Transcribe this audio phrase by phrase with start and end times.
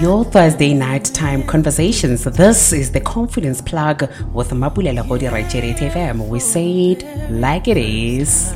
[0.00, 2.22] your Thursday night time conversations.
[2.22, 6.28] This is the Confidence Plug with Mapulela Godi Racheret FM.
[6.28, 8.54] We say it like it is.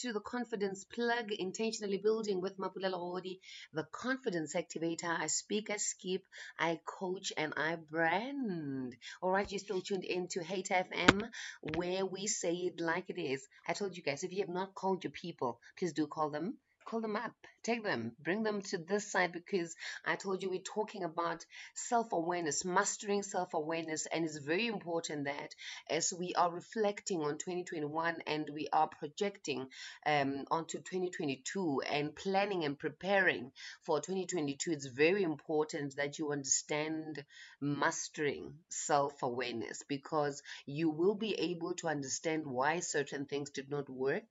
[0.00, 3.40] To the Confidence Plug, intentionally building with Mapulela Hodi,
[3.72, 5.08] the confidence activator.
[5.08, 6.22] I speak, I skip,
[6.58, 8.94] I coach, and I brand.
[9.22, 11.30] All right, you're still tuned in to Hate FM,
[11.76, 13.48] where we say it like it is.
[13.66, 16.58] I told you guys, if you have not called your people, please do call them.
[16.86, 17.34] Call them up,
[17.64, 22.12] take them, bring them to this side because I told you we're talking about self
[22.12, 25.52] awareness, mastering self awareness, and it's very important that
[25.90, 29.66] as we are reflecting on 2021 and we are projecting
[30.06, 33.50] um, onto 2022 and planning and preparing
[33.82, 37.24] for 2022, it's very important that you understand
[37.60, 43.90] mastering self awareness because you will be able to understand why certain things did not
[43.90, 44.22] work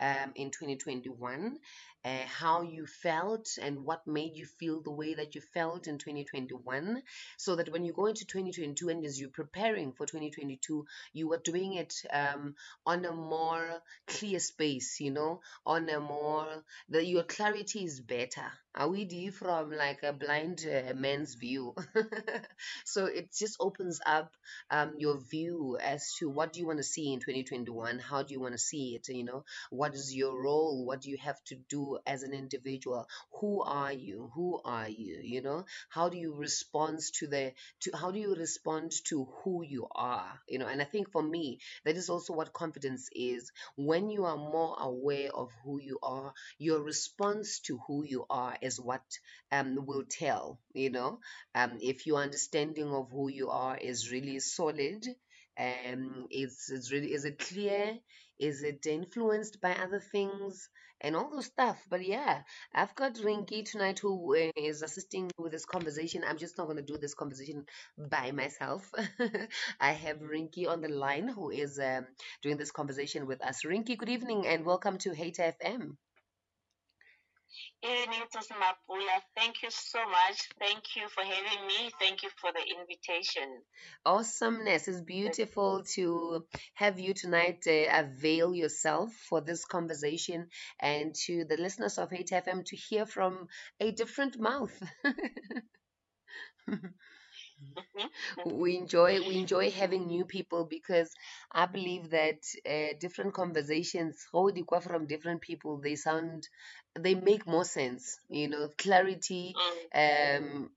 [0.00, 1.56] um, in 2021
[2.04, 5.98] uh, how you felt and what made you feel the way that you felt in
[5.98, 7.02] 2021
[7.36, 11.38] so that when you go into 2022 and as you're preparing for 2022 you are
[11.38, 12.54] doing it um,
[12.86, 16.46] on a more clear space you know on a more
[16.88, 18.50] that your clarity is better
[18.88, 21.74] we do from like a blind uh, man's view?
[22.84, 24.32] So it just opens up
[24.70, 28.34] um, your view as to what do you want to see in 2021 how do
[28.34, 29.44] you want to see it you know?
[29.70, 30.84] What is your role?
[30.84, 33.06] What do you have to do as an individual?
[33.40, 34.30] Who are you?
[34.34, 35.64] Who are you you know?
[35.88, 40.40] How do you respond to the to how do you respond to who you are
[40.48, 40.66] you know?
[40.66, 43.50] And i think for me that is also what confidence is.
[43.76, 48.56] When you are more aware of who you are your response to who you are
[48.62, 49.02] is what
[49.52, 51.20] um will tell you know?
[51.54, 55.04] Um if your understanding of who you are is really solid
[55.58, 57.98] um it's, is really is it clear?
[58.38, 60.68] Is it influenced by other things?
[61.02, 61.78] And all those stuff.
[61.88, 62.42] But yeah
[62.74, 64.50] i've got rinky tonight who uh,
[64.84, 66.22] assisting with this conversation.
[66.26, 67.64] I'm just not going to do this conversation
[67.96, 68.90] by myself.
[69.80, 72.06] I have rinky on the line who is um,
[72.42, 73.62] doing this conversation with us.
[73.64, 75.96] Rinky good evening and welcome to hate fm
[77.82, 80.38] Initos Mapula, thank you so much.
[80.58, 81.90] Thank you for having me.
[81.98, 83.62] Thank you for the invitation.
[84.04, 86.44] awesomeness it's beautiful to
[86.74, 90.48] have you tonight uh, avail yourself for this conversation
[90.80, 93.48] and to the listeners of hate fm to hear from
[93.80, 94.74] a different mouth
[98.44, 101.10] we enjoy we enjoy having new people because
[101.52, 104.26] I believe that uh, different conversations
[104.80, 106.48] from different people they sound
[106.98, 110.70] they make more sense you know clarity Mm, um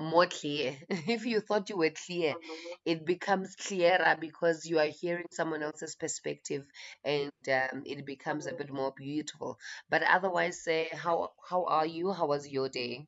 [0.00, 0.76] more clear.
[1.16, 2.76] If you thought you were clear mhm.
[2.84, 6.64] it becomes clearer because you are hearing someone else's perspective
[7.04, 9.58] and um, it becomes a bit more beautiful.
[9.90, 12.12] But otherwise uh, how how are you?
[12.12, 13.06] How was your day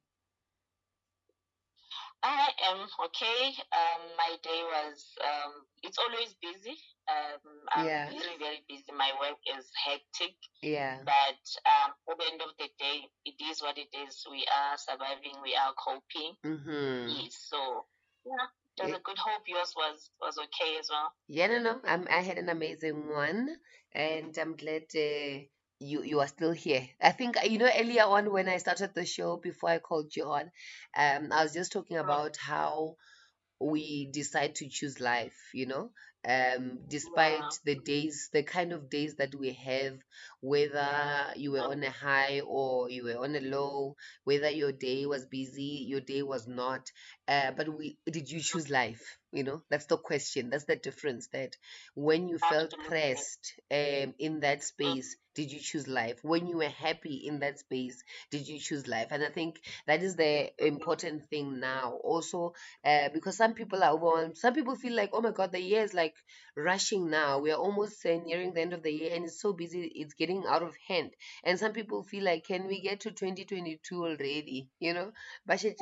[2.25, 3.53] I am okay.
[3.69, 5.53] Um, my day was, um,
[5.83, 6.77] it's always busy.
[7.05, 7.41] Um,
[7.77, 8.91] I'm yeah very, very busy.
[8.97, 13.61] My work is hectic, yeah but um, at the end of the day, it is
[13.61, 14.25] what it is.
[14.31, 15.37] We are surviving.
[15.43, 16.33] We are coping.
[16.45, 17.37] mm-hmm Yes.
[17.51, 17.85] So,
[18.25, 18.47] yeah,
[18.79, 21.13] there's a good hope yours was was okay as well.
[21.29, 21.81] Yeah, no, no.
[22.11, 23.57] I had an amazing one,
[23.93, 25.45] and I'm glad uh,
[25.81, 26.89] you you are still here.
[27.01, 30.25] I think you know earlier on when I started the show before I called you
[30.25, 30.51] on,
[30.97, 32.97] um, I was just talking about how
[33.61, 35.37] we decide to choose life.
[35.55, 35.91] You know,
[36.29, 37.51] um, despite Wow.
[37.65, 39.99] the days, the kind of days that we have,
[40.41, 45.07] whether you were on a high or you were on a low, whether your day
[45.07, 46.91] was busy, your day was not.
[47.29, 49.19] Uh, but we did you choose life?
[49.35, 50.51] You know, that's the question.
[50.51, 51.27] That's the difference.
[51.29, 51.57] That
[51.95, 56.21] when you felt pressed um, in that space, did you choose life?
[56.23, 59.09] When you were happy in that space, did you choose life?
[59.11, 61.99] And I think that is the important thing now.
[62.05, 62.55] Also,
[62.85, 64.39] uh, because some people are overwhelmed.
[64.39, 66.15] Some people feel like, oh my God, the year is like
[66.57, 67.39] rushing now.
[67.41, 70.15] We are almost uh, nearing the end of the year and it's so busy, it's
[70.15, 71.11] getting out of hand.
[71.45, 74.69] And some people feel like, can we get to 2022 already?
[74.81, 75.13] You know,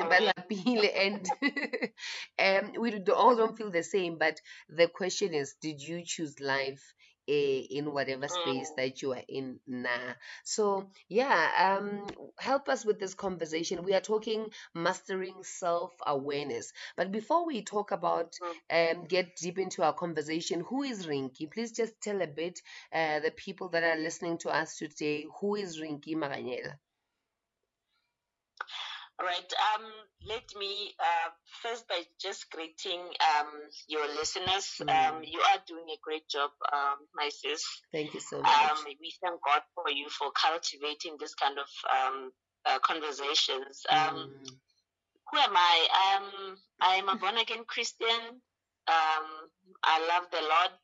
[0.01, 0.09] Oh,
[0.97, 1.31] and
[2.43, 4.19] um, we do- all don't feel the same.
[4.19, 6.95] But the question is, did you choose life?
[7.29, 8.77] eh, in whatever space Mm.
[8.77, 10.15] that you are in now.
[10.45, 12.07] So yeah, um,
[12.39, 13.85] help us with this conversation.
[13.85, 16.73] We are talking mastering self-awareness.
[16.97, 18.39] But before we talk about
[18.71, 21.51] um, get deep into our conversation, who is Rinky?
[21.51, 22.61] Please just tell a bit
[22.93, 25.27] uh, the people that are listening to us today.
[25.41, 26.79] Who is Rinky Maganyela?
[29.23, 29.53] Right.
[29.71, 29.85] Um,
[30.27, 31.31] let me uh,
[31.63, 33.51] first by just greeting um,
[33.87, 34.67] your listeners.
[34.83, 35.31] Um, Mm.
[35.31, 37.63] you are doing a great job, um, my sis.
[37.93, 38.51] Thank you so much.
[38.51, 42.33] Um, we thank God for you for cultivating this kind of um,
[42.67, 43.87] uh, conversations.
[43.89, 44.59] Um, Mm.
[45.31, 45.77] who am I?
[46.03, 48.43] Um, I am a born again Christian.
[48.89, 49.27] Um,
[49.85, 50.79] I love the Lord.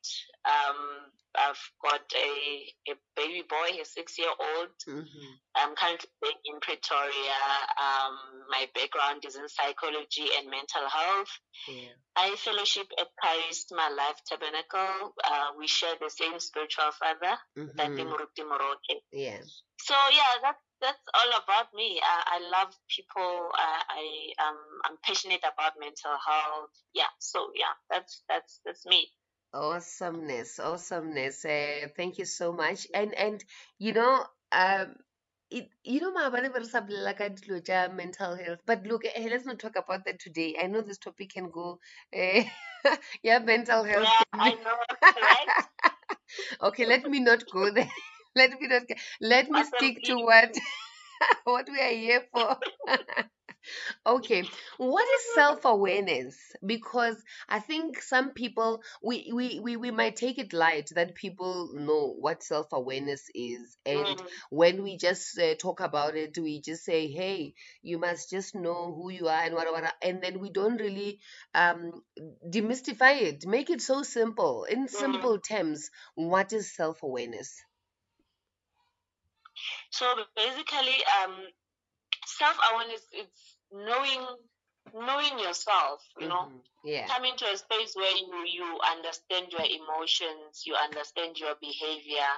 [1.37, 4.69] I've got a, a baby boy, a six year old.
[4.87, 5.39] Mhm.
[5.55, 7.39] I'm currently in Pretoria.
[7.77, 8.15] Um,
[8.49, 11.29] my background is in psychology and mental health.
[11.67, 11.93] Yeah.
[12.15, 15.13] I fellowship at Christ My Life Tabernacle.
[15.23, 18.47] Uh, we share the same spiritual father, Mhm.
[18.47, 19.03] Moroke.
[19.11, 19.41] Yeah.
[19.81, 21.99] So yeah, that's that's all about me.
[21.99, 23.51] Uh, I love people.
[23.53, 26.71] Uh, I um I'm passionate about mental health.
[26.93, 27.11] Yeah.
[27.19, 29.11] So yeah, that's that's that's me.
[29.53, 31.43] Awesomeness, awesomeness.
[31.45, 32.87] Uh, thank you so much.
[32.93, 33.43] And and
[33.79, 34.95] you know, um,
[35.49, 38.61] it you know, maabane ba re sa bolela ka dilo tša mental health.
[38.65, 40.55] But look, eh, let's not talk about that today.
[40.61, 41.79] I know this topic can go,
[42.13, 42.43] uh,
[43.23, 44.09] yeah, mental health.
[44.09, 44.77] Yeah, I know,
[45.17, 45.49] right?
[46.69, 47.89] okay, let me not go there.
[48.35, 48.83] Let me not.
[49.19, 50.55] Let me stick to what
[51.43, 52.57] what we are here for.
[54.05, 54.43] okay,
[54.77, 56.37] what is self awareness?
[56.65, 61.71] Because I think some people we, we we we might take it light that people
[61.73, 66.61] know what self awareness is, and Mm, when we just uh, talk about it, we
[66.61, 70.39] just say, "Hey, you must just know who you are and what, what, and then
[70.39, 71.19] we don't really
[71.53, 71.91] um,
[72.49, 75.89] demystify it, make it so simple in simple terms.
[76.15, 77.61] What is self awareness?
[79.91, 81.47] So basically, um,
[82.25, 83.27] self awareness is
[83.71, 84.25] knowing
[84.93, 86.03] knowing yourself.
[86.19, 86.63] You know, Mhm.
[86.83, 87.07] Yeah.
[87.07, 92.29] coming to a space where you you understand your emotions, you understand your behavior,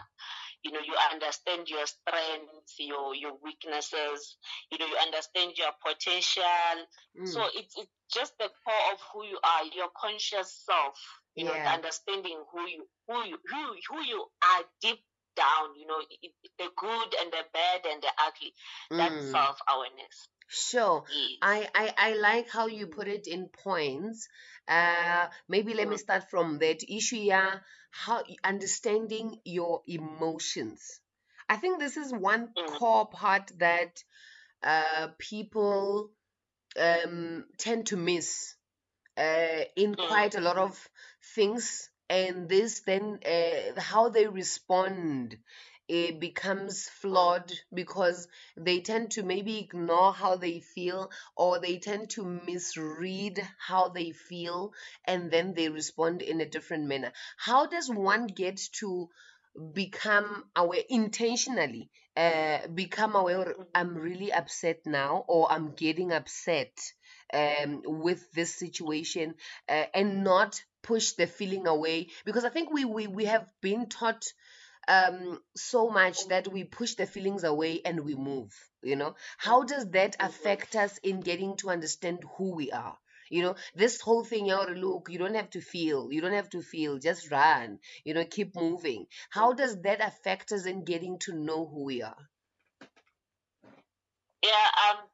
[0.63, 4.37] you know, you understand your strengths, your your weaknesses,
[4.71, 6.85] you know, you understand your potential.
[7.23, 7.51] So Mm.
[7.55, 10.97] it's it's just the core of who you are, your conscious self.
[11.35, 14.99] You know, understanding who you who you who who you are deep
[15.35, 15.75] down.
[15.79, 15.99] You know,
[16.57, 18.53] the good and the bad and the ugly.
[18.89, 19.31] That's Mm.
[19.31, 20.27] self awareness.
[20.47, 21.03] Sure.
[21.09, 21.37] Yes.
[21.41, 24.27] I, I, I like how you put it in points.
[24.67, 27.15] Uh, maybe let me start from that issue.
[27.17, 27.59] Yeah,
[27.91, 30.99] how understanding your emotions.
[31.47, 32.67] I think this is one Mm.
[32.77, 34.03] core part that
[34.63, 36.11] uh, people
[36.79, 38.55] um, tend to miss
[39.17, 40.07] uh, in Mm.
[40.07, 40.89] quite a lot of
[41.35, 45.37] things, and this then uh, how they respond
[45.87, 52.09] it becomes flawed because they tend to maybe ignore how they feel or they tend
[52.09, 54.73] to misread how they feel
[55.05, 57.11] and then they respond in a different manner.
[57.37, 59.09] How does one get to
[59.73, 66.71] become aware intentionally uh, become aware i'm really upset now or i'm getting upset
[67.33, 69.35] um, with this situation
[69.69, 72.07] uh, and not push the feeling away.
[72.25, 74.23] Because i think we we, we have been taught
[74.87, 78.51] um so much that we push the feelings away and we move
[78.83, 79.15] you know?
[79.37, 82.97] How does that affect us in getting to understand who we are?
[83.29, 86.49] You know this whole thing you look you don't have to feel you don't have
[86.51, 89.05] to feel just run you know keep moving.
[89.29, 92.29] How does that affect us in getting to know who we are?
[94.43, 95.10] Yeah um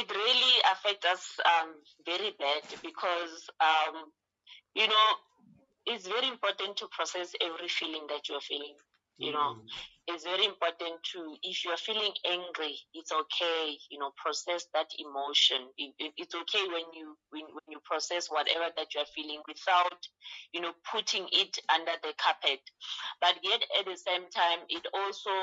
[0.00, 1.70] it, really affects us um
[2.06, 4.12] very bad because um
[4.74, 5.08] you know
[5.86, 8.76] it's very important to process every feeling that you're feeling
[9.20, 9.68] You know, Mm.
[10.08, 15.68] it's very important to, if you're feeling angry, it's okay, you know, process that emotion.
[15.76, 20.00] It, it- it's okay when you, when, when you process whatever that you're feeling without,
[20.52, 22.60] you know, putting it under the carpet.
[23.20, 25.34] But yet at the same time, it also,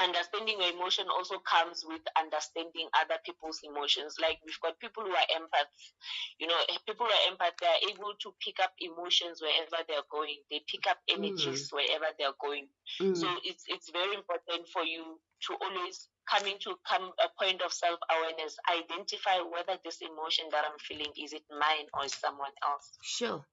[0.00, 4.16] understanding your emotion also comes with understanding other people's emotions.
[4.20, 5.92] Like we've got people who are empaths,
[6.40, 10.40] you know, people who are empaths, they're able to pick up emotions wherever they're going.
[10.50, 12.68] They pick up energies wherever they're going.
[13.00, 13.16] Mm.
[13.16, 17.72] So it's it's very important for you to always coming to come a point of
[17.72, 22.52] self awareness, identify whether this emotion that I'm feeling is it mine or is someone
[22.66, 23.44] else, Sure.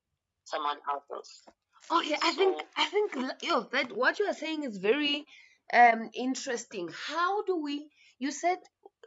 [0.43, 1.43] someone else's.
[1.89, 5.25] Oh yeah, I think I think yo that what you are saying is very
[5.74, 6.89] um interesting.
[7.07, 7.89] How do we?
[8.19, 8.57] You said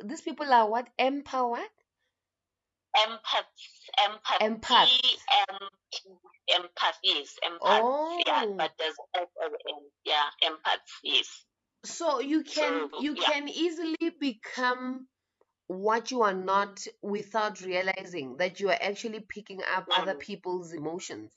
[0.04, 1.70] these people are what empowered?
[2.96, 3.64] Empaths,
[3.98, 5.18] empathy, Empaths.
[5.48, 5.68] em,
[6.50, 8.54] empath, yes, empaths, yeah, Oh.
[8.58, 11.44] but there's S O N, yeah, empaths, yes.
[11.84, 13.30] So you can So, you yeah.
[13.30, 15.06] can easily become
[15.68, 20.20] what you are not without realizing that you are actually picking up other Mm.
[20.20, 21.32] people's emotions.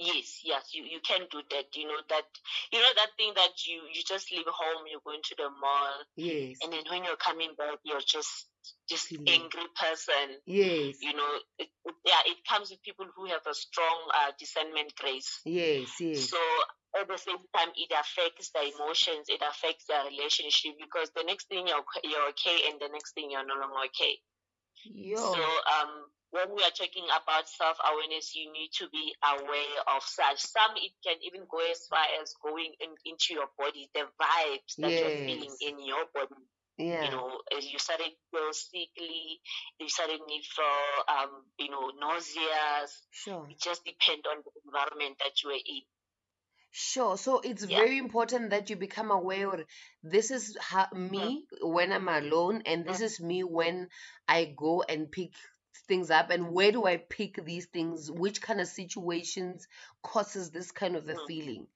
[0.00, 1.76] Yes, yes, you, you can do that.
[1.76, 2.24] You know that
[2.72, 5.92] you know that thing that you you just leave home, you're going to the mall,
[6.16, 6.56] Yes.
[6.64, 8.48] and then when you're coming back, you're just
[8.88, 10.40] just angry person.
[10.46, 10.96] Yes.
[11.02, 11.28] You know,
[11.58, 15.40] it, it- yeah, it comes with people who have a strong uh, discernment grace.
[15.44, 15.92] Yes.
[16.00, 16.30] Yes.
[16.30, 16.40] So
[16.98, 21.48] at the same time, it affects the emotions, it affects the relationship because the next
[21.52, 24.16] thing you're you're okay, and the next thing you're no longer okay.
[24.88, 25.16] Yo.
[25.20, 25.92] So um,
[26.30, 30.40] when we are talking about self awareness, you need to be aware of such.
[30.40, 34.76] Some it can even go as far as going in, into your body, the vibes
[34.78, 36.42] that you're feeling in your body.
[36.78, 37.04] yeah.
[37.04, 39.40] You know, as you suddenly feel sickly,
[39.78, 43.02] you suddenly feel um, you know, nauseous.
[43.10, 43.46] Sure.
[43.50, 45.82] It just depends on the environment that you are in.
[46.72, 47.16] Sure.
[47.18, 47.78] So it's Yeah.
[47.78, 49.64] very important that you become aware.
[50.04, 53.88] This is how, me when I'm alone, and this is me when
[54.28, 55.32] I go and pick
[55.90, 56.30] things up.
[56.30, 58.10] And where do I pick these things?
[58.10, 59.68] Which kind of situations
[60.02, 61.28] causes this kind of a Mm.
[61.28, 61.68] feeling?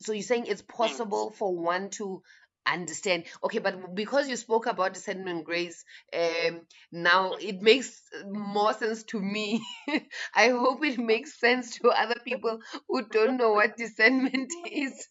[0.00, 2.22] So you're saying it's possible for one to
[2.66, 3.24] understand.
[3.42, 5.84] Okay, but because you spoke about discernment grace,
[6.14, 6.62] um,
[6.92, 9.62] now it makes more sense to me.
[10.34, 15.08] I hope it makes sense to other people who don't know what discernment is.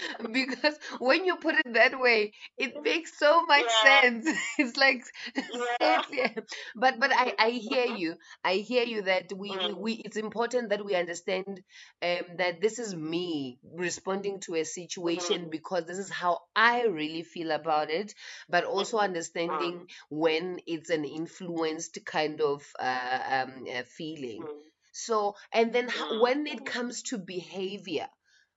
[0.32, 4.00] because when you put it that way, it makes so much Yeah.
[4.00, 4.28] sense.
[4.58, 5.02] It's like
[5.80, 6.28] Yeah.
[6.76, 8.16] But but I I hear you.
[8.44, 9.76] I hear you that we we, Mm.
[9.78, 11.62] we it's important that we understand
[12.02, 15.50] um that this is me responding to a situation Mm.
[15.50, 18.14] because this is how I really feel about it.
[18.48, 19.04] But also Mm.
[19.04, 24.42] understanding when it's an influenced kind of uh, um uh, feeling.
[24.42, 24.60] Mm.
[24.92, 26.20] So, and then ho- Mm.
[26.20, 28.08] when it comes to behavior,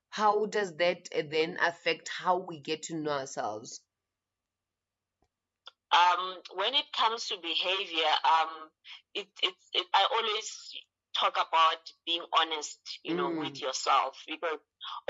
[0.09, 3.81] how does that uh, then affect how we get to know ourselves?
[5.91, 8.69] um, when it comes to behavior, um,
[9.13, 10.73] it, it, it, I always
[11.17, 13.61] talk about being honest, you know, with Mm.
[13.61, 14.59] yourself because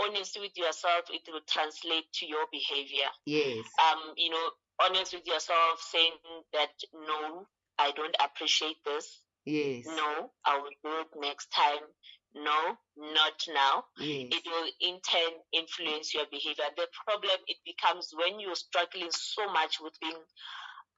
[0.02, 3.10] honesty with yourself, it will translate to your behavior.
[3.25, 3.66] Yes.
[3.82, 4.50] Um, you know,
[4.82, 6.14] honest with yourself, saying
[6.54, 7.48] that no,
[7.78, 9.22] I don't appreciate this.
[9.46, 9.88] Yes.
[9.88, 11.82] No, I will do it next time.
[12.36, 14.34] No, not now Yes.
[14.34, 16.65] it will in turn influence your behavior.
[16.75, 20.22] The problem it becomes when you're struggling so much with being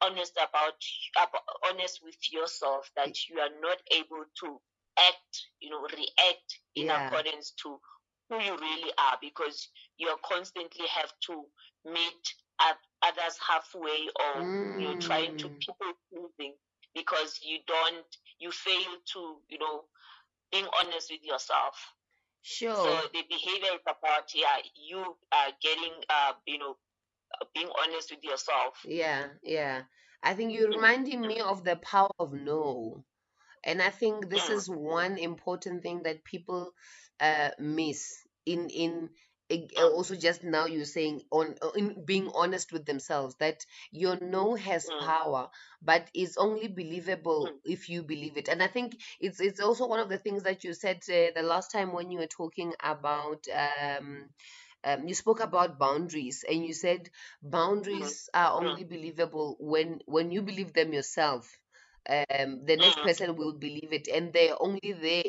[0.02, 0.76] honest about,
[1.18, 4.62] about honest with yourself that you are not able to
[5.00, 7.08] act, you know, react in Yeah.
[7.08, 7.80] accordance to
[8.30, 11.46] who you really are because you constantly have to
[11.86, 15.60] meet oth- others halfway or you're trying to Mm.
[15.60, 16.58] people pleasing
[16.94, 19.88] because you don't you fail to you know
[20.52, 21.94] being honest with yourself
[22.42, 22.76] Sure.
[22.76, 26.78] so the behavior is about yeah, you uh, getting uh, you know,
[27.42, 28.76] uh, being honest with yourself.
[28.86, 29.82] Yeah, yeah.
[30.24, 33.04] I think you're reminding me of the power of no.
[33.64, 36.72] And I think this is one important thing that people
[37.20, 39.10] uh, miss in in
[39.78, 44.56] also just now you're saying on uh, in being honest with themselves that your no
[44.56, 45.00] has Mm.
[45.00, 45.50] power,
[45.82, 47.60] but it's only believable Mm.
[47.66, 48.48] if you believe it.
[48.50, 51.44] And I think it's it's also one of the things that you said uh, the
[51.44, 54.30] last time when you were talking about um,
[54.84, 57.10] um, you spoke about boundaries and you said
[57.42, 58.64] boundaries are Mm.
[58.68, 61.58] only believable when when you believe them yourself
[62.10, 63.04] um, the next Mm.
[63.04, 65.24] person will believe it and they're only there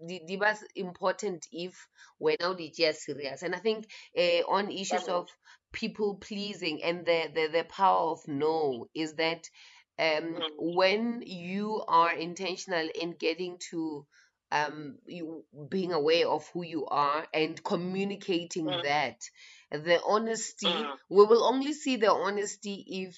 [0.00, 1.88] i- di di important if
[2.18, 2.54] we're now
[2.92, 3.86] serious and i think
[4.16, 5.28] uh, on issues of
[5.72, 9.48] people pleasing and the, the the power of no is that
[9.98, 10.42] um Mm.
[10.58, 14.06] when you are intentional in getting to
[14.52, 18.82] um you being aware of who you are and communicating Mm.
[18.82, 19.20] that
[19.70, 20.96] the honesty Mm.
[21.08, 23.16] we will only see the honesty if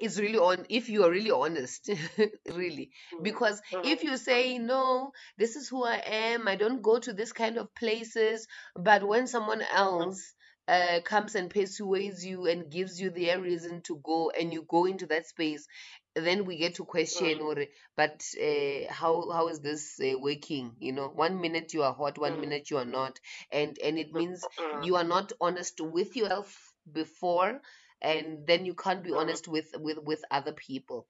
[0.00, 1.90] it's really on if you are really honest
[2.54, 2.90] really.
[3.22, 7.32] Because if you say no this is who i am i don't go to this
[7.32, 10.34] kind of places but when someone else
[10.68, 14.84] uh, comes and persuades you and gives you their reason to go and you go
[14.84, 15.66] into that space
[16.14, 17.56] then we get to question or
[17.96, 20.72] but uh, how how is this uh, working?
[20.78, 23.20] You know one minute you are hot one minute you are not.
[23.52, 24.44] And and it means
[24.82, 27.60] you are not honest with yourself before
[28.02, 29.18] and then you can't be Mm.
[29.20, 31.06] honest with with with other people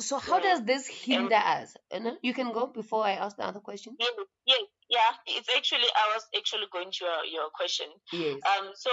[0.00, 1.74] so how does this hinder us
[2.22, 4.10] you can go before i ask the other question Yes,
[4.46, 5.10] yes, yeah.
[5.26, 7.86] It's actually I was actually going to your, your question.
[8.12, 8.90] yes Um, so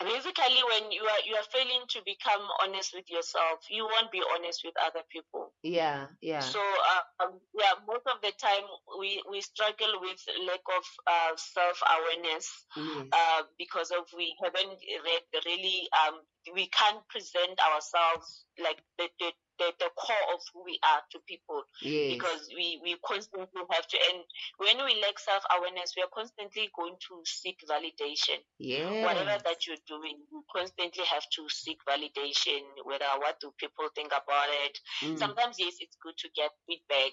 [0.00, 4.22] basically, when you are you are failing to become honest with yourself, you won't be
[4.34, 5.52] honest with other people.
[5.62, 8.64] yeah yeah So uh, um, yeah, most of the time
[8.98, 14.78] we we struggle with lack of uh, self awareness yes uh, because of we haven't
[14.80, 16.20] re- really um
[16.54, 21.18] we can't present ourselves like the the, the, the core of who we are to
[21.26, 21.62] people.
[21.82, 22.14] Yes.
[22.14, 24.22] Because we, we constantly have to and
[24.58, 28.40] when we lack self awareness we are constantly going to seek validation.
[28.58, 33.86] Yeah whatever that you're doing you constantly have to seek validation whether what do people
[33.94, 34.78] think about it.
[35.02, 35.18] Mm.
[35.18, 37.12] sometimes yes it's good to get feedback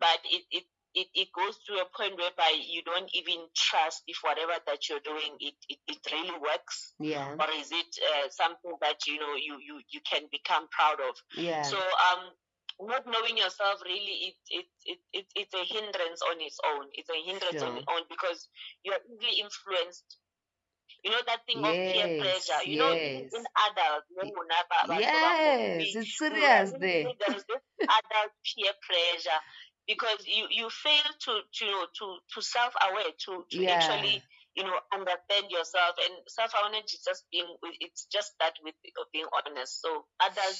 [0.00, 0.64] but it, it
[0.98, 5.04] it, it goes to a point whereby you don't even trust if whatever that you're
[5.04, 6.94] doing it, it, it really works.
[6.98, 7.36] Yeah.
[7.38, 11.14] Or is it uh, something that you know you, you you can become proud of?
[11.36, 11.62] Yeah.
[11.62, 12.32] So um
[12.80, 16.86] not knowing yourself really it, it, it, it it's a hindrance on its own.
[16.94, 18.48] It's a hindrance on its own because
[18.84, 20.18] you are easily influenced.
[21.04, 22.62] You know that thing of peer Yes, pressure.
[22.64, 23.32] You know in, yes.
[23.70, 24.30] adults when
[24.70, 25.32] batho ba
[25.80, 27.04] yes it's serious we- there.
[27.20, 27.62] there's this
[27.98, 29.40] adult peer pressure
[29.88, 33.72] because you you fail to to to to self aware to to Yeah.
[33.72, 34.22] actually
[34.56, 37.48] you know understand yourself and self awareness is just being
[37.80, 38.74] it's just that with
[39.12, 40.06] being honest so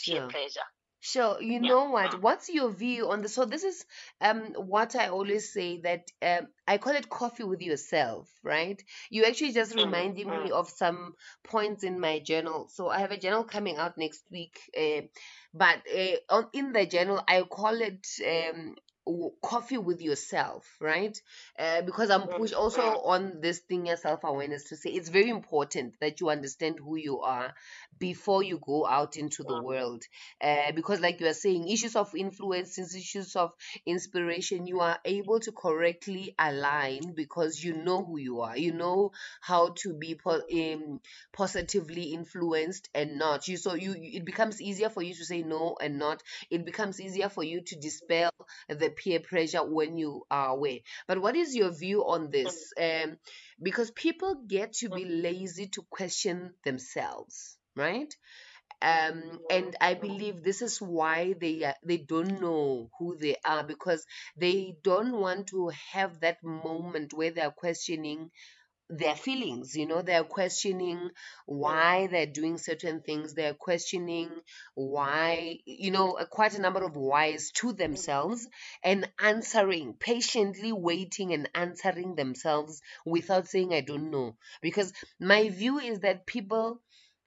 [0.04, 0.28] peer Sure.
[0.28, 0.68] pressure
[1.00, 1.60] Sure, you Yeah.
[1.60, 2.14] know what?
[2.14, 2.20] Mm.
[2.20, 3.34] What's your view on this?
[3.34, 3.84] So this is
[4.20, 8.82] um what I always say that um I call it coffee with yourself, right?
[9.10, 10.52] You actually just Mm, reminding me mm.
[10.52, 12.68] of some points in my journal.
[12.68, 15.02] So I have a journal coming out next week, uh,
[15.54, 18.76] but uh, on in the journal I call it um
[19.42, 21.20] coffee with yourself, right?
[21.58, 25.30] Uh, because I'm push also on this thing of self awareness to say it's very
[25.30, 27.54] important that you understand who you are
[27.98, 29.62] before you go out into the Mm.
[29.64, 30.04] world.
[30.40, 33.52] Uh, because like you are saying issues of influence issues of
[33.86, 38.56] inspiration you are able to correctly align because you know who you are.
[38.56, 41.00] You know how to be po- um,
[41.32, 43.48] positively influenced and not.
[43.48, 46.22] You so you you- it becomes easier for you to say no and not.
[46.50, 48.30] It becomes easier for you to dispel
[48.68, 50.84] the peer pressure when you are away.
[51.06, 52.72] but what is your view on this?
[52.80, 53.18] Um
[53.62, 58.14] because people get to be lazy to question themselves right?
[58.82, 63.64] Um and i believe this is why they are, they don't know who they are
[63.64, 68.30] because they don't want to have that moment where they are questioning
[68.90, 70.02] their feelings you know?
[70.02, 71.10] They're questioning
[71.46, 73.34] why they're doing certain things.
[73.34, 74.30] They're questioning
[74.74, 78.46] why you know uh, quite a number of whys to themselves
[78.84, 84.36] and answering patiently waiting and answering themselves without saying i don't know.
[84.62, 86.80] Because my view is that people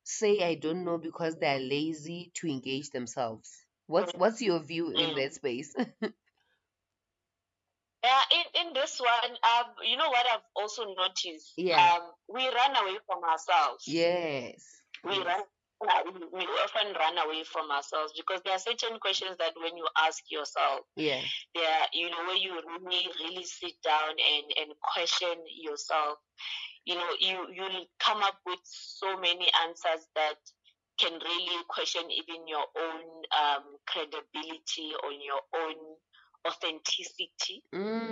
[0.04, 5.14] say i don't know because they're lazy to engage themselves what's what's your view in
[5.14, 5.16] Mm.
[5.16, 5.76] that space
[8.04, 11.54] Yeah, in, in this one, um, you know what I've also noticed?
[11.58, 11.78] Yeah.
[11.78, 13.86] Um, we run away from ourselves.
[13.86, 14.66] yes
[15.04, 15.26] We yes.
[15.26, 15.44] run.
[15.82, 15.88] We
[16.32, 20.24] we often run away from ourselves because there are certain questions that when you ask
[20.30, 21.22] yourself, yeah
[21.56, 26.20] there, you know, when you really, really sit down and, and question yourself,
[26.86, 30.36] you know, you, you'll come up with so many answers that
[31.00, 35.76] can really question even your own um, credibility on your own
[36.47, 37.63] authenticity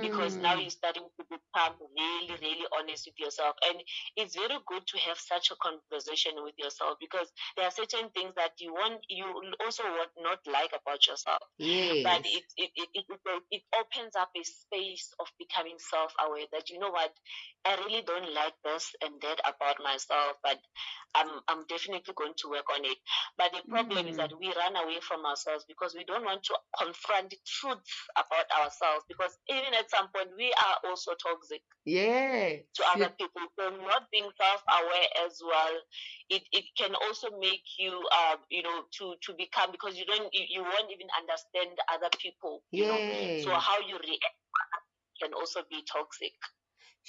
[0.01, 0.61] because now Mm.
[0.61, 3.55] you're starting to become really, really honest with yourself.
[3.67, 3.81] And
[4.15, 8.33] it's very good to have such a conversation with yourself because there are certain things
[8.35, 9.25] that you want, you
[9.63, 11.41] also would not like about yourself.
[11.57, 13.05] yes But it it, it, it,
[13.51, 17.13] it opens up a space of becoming self aware that you know what,
[17.65, 20.59] I really don't like this and that about myself, but
[21.15, 22.97] I'm I'm definitely going to work on it.
[23.37, 24.17] But the problem is Mm.
[24.17, 28.47] that we run away from ourselves because we don't want to confront the truths about
[28.60, 32.62] ourselves because even at some point we are also toxic Yeah.
[32.75, 33.41] to other people.
[33.58, 35.75] So not being self-aware as well,
[36.29, 40.29] it, it can also make you, um, you know, to to become because you don't
[40.34, 42.63] you, you won't even understand other people.
[42.75, 43.01] You know,
[43.36, 44.38] so how you react
[45.21, 46.34] can also be toxic.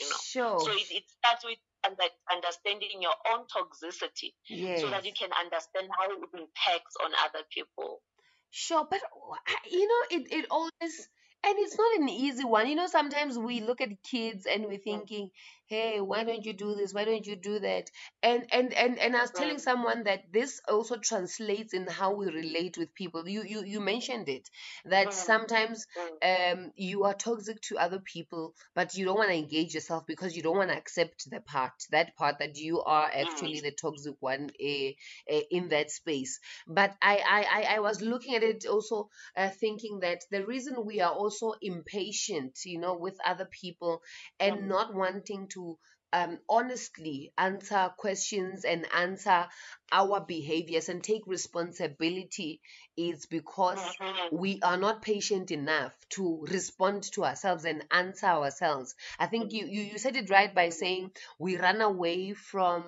[0.01, 0.59] You know, Sure.
[0.59, 4.81] so it, it starts with under, understanding your own toxicity Yes.
[4.81, 8.03] so that you can understand how it impacts on other people.
[8.51, 9.01] Sure, but
[9.47, 11.09] I- you know, it, it always,
[11.45, 12.69] and it's not an easy one.
[12.69, 15.31] You know, sometimes we look at kids and we're thinking,
[15.71, 16.93] hey, why don't you do this?
[16.93, 17.91] Why don't you do that?
[18.23, 19.61] And and and and I was telling Mm.
[19.61, 23.29] someone that this also translates in how we relate with people.
[23.29, 24.49] You you you mentioned it
[24.87, 25.27] that Mm.
[25.27, 26.55] sometimes Mm.
[26.57, 30.37] um you are toxic to other people, but you don't want to engage yourself because
[30.37, 34.15] you don't want to accept the part that part that you are actually the toxic
[34.21, 34.91] one uh,
[35.35, 36.41] uh, in that space.
[36.67, 40.85] But I I I, I was looking at it also uh, thinking that the reason
[40.85, 44.03] we are also impatient, you know, with other people
[44.39, 44.69] and Mm.
[44.69, 45.60] not wanting to
[46.13, 49.47] um, honestly answer questions and answer
[49.93, 52.61] our behaviors and take responsibility
[52.97, 54.29] is because Mhm.
[54.33, 58.95] we are not patient enough to respond to ourselves and answer ourselves.
[59.19, 62.85] I think you, you, you said it right by saying we run away from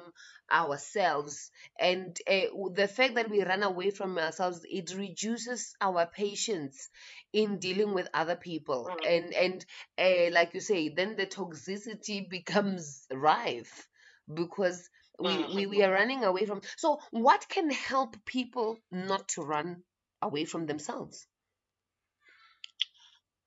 [0.50, 2.40] ourselves and uh,
[2.74, 6.90] the fact that we run away from ourselves it reduces our patience
[7.32, 9.06] in dealing with other people Mm.
[9.08, 9.66] and and
[9.98, 13.88] uh, like you say then the toxicity becomes rife
[14.32, 19.42] because we, we we are running away from so what can help people not to
[19.42, 19.82] run
[20.20, 21.26] away from themselves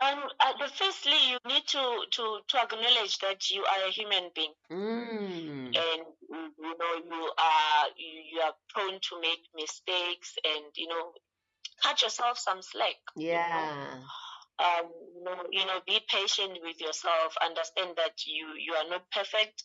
[0.01, 4.51] Um, uh, firstly, you need to, to, to acknowledge that you are a human being,
[4.69, 5.67] mm.
[5.67, 6.01] and
[6.31, 11.13] mm, you know you are you, you are prone to make mistakes, and you know
[11.81, 12.99] cut yourself some slack.
[13.47, 14.03] you know.
[14.59, 17.35] Um, you know, you know, be patient with yourself.
[17.43, 19.63] Understand that you you are not perfect,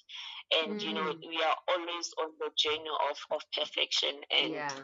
[0.52, 1.26] and you know Mm.
[1.26, 4.20] we are always on the journey of of perfection.
[4.30, 4.82] And yeah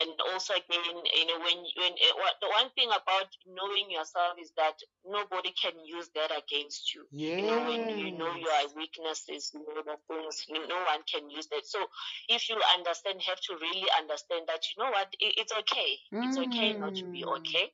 [0.00, 4.38] and also again, you know, when when uh, what, the one thing about knowing yourself
[4.40, 7.04] is that nobody can use that against you.
[7.36, 11.30] You know, when you know your weaknesses, you know the things, you, no one can
[11.30, 11.66] use that.
[11.66, 11.78] So
[12.28, 15.98] if you understand, have to really understand that you know what, it, it's okay.
[16.20, 17.36] It's okay not to be Mm.
[17.38, 17.70] okay.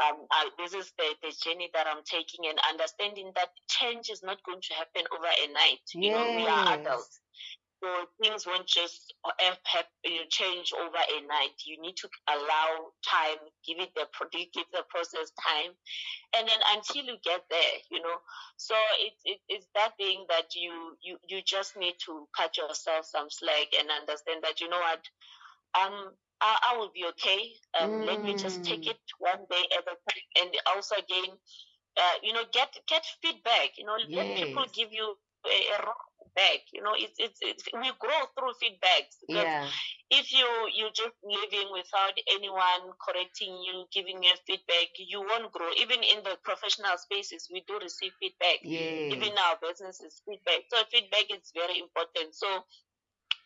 [0.00, 4.22] Um, I, this is the, the journey that I'm taking, and understanding that change is
[4.22, 5.84] not going to happen over a night.
[6.00, 7.20] You know, we are adults.
[7.82, 8.08] Yes.
[8.16, 9.14] So things won't just
[10.04, 11.56] you know, change over a night.
[11.66, 14.06] You need to allow time, give it the
[14.52, 15.72] give the process time,
[16.36, 18.16] and then until you get there, you know.
[18.56, 23.06] So it's it, it's that thing that you you you just need to cut yourself
[23.06, 25.02] some slack and understand that you know what,
[25.78, 26.16] um.
[26.42, 27.52] I, I will be okay.
[27.80, 28.90] Um, let me just take Mm.
[28.90, 31.38] it one day at a time, and also again,
[31.96, 33.78] uh, you know, get get feedback.
[33.78, 35.16] You know, let people give you
[35.46, 35.78] a, a
[36.34, 36.60] feedback.
[36.72, 39.68] You know, it's, it's it's we grow through feedbacks because Yeah.
[40.10, 45.70] if you you're just living without anyone correcting you, giving you feedback, you won't grow.
[45.80, 48.60] Even in the professional spaces, we do receive feedback.
[48.62, 49.12] Yes.
[49.12, 50.64] Even our businesses, feedback.
[50.70, 52.34] So feedback is very important.
[52.34, 52.64] So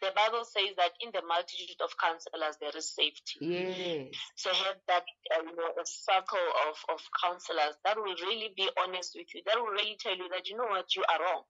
[0.00, 3.40] the Bible says that in the multitude of counselors there is safety.
[3.40, 4.14] Yes.
[4.36, 5.04] So have that
[5.34, 9.42] uh, you know a circle of of counselors that will really be honest with you.
[9.46, 11.44] That will really tell you that you know what you are wrong,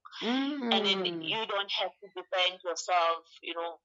[0.73, 1.23] and then Mm.
[1.23, 3.25] you don't have to defend yourself.
[3.43, 3.81] You know,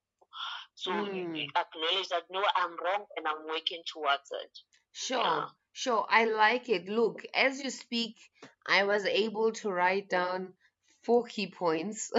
[0.76, 1.50] so you, you Mm.
[1.56, 4.60] acknowledge that no, I'm wrong and I'm working towards it.
[4.94, 5.50] Sure, Yeah.
[5.74, 6.06] sure.
[6.10, 6.88] I like it.
[6.90, 8.18] Look, as you speak,
[8.68, 10.54] I was able to write down
[11.04, 12.12] four key points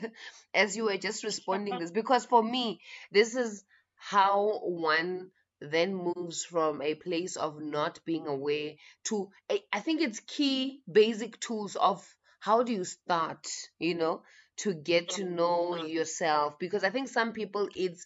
[0.54, 2.80] as you were just responding this because for me,
[3.12, 3.64] this is
[3.96, 8.72] how one then moves from a place of not being aware
[9.04, 12.06] to a, I think it's key basic tools of
[12.40, 13.46] how do you start,
[13.78, 14.22] you know,
[14.58, 18.04] to get to know yourself because I think some people it's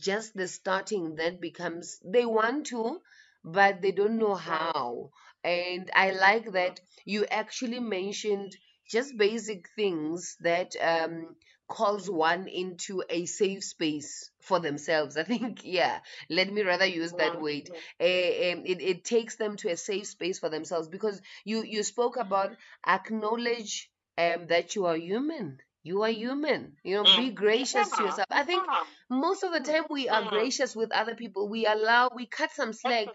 [0.00, 3.00] just the starting that becomes they want to
[3.44, 5.10] but they don't know how.
[5.42, 8.56] And I like that you actually mentioned
[8.94, 11.36] just basic things that um,
[11.68, 15.16] calls one into a safe space for themselves.
[15.16, 17.70] I think, yeah, let me rather use that word.
[18.00, 22.16] Um, it, it takes them to a safe space for themselves because you, you spoke
[22.16, 25.58] about acknowledge um, that you are human.
[25.84, 26.76] You are human.
[26.82, 27.34] You know, be Mm.
[27.36, 28.26] gracious to yourself.
[28.30, 28.64] I think
[29.10, 30.30] most of the time we are Mm.
[30.30, 31.48] gracious with other people.
[31.48, 33.08] We allow, we cut some slack.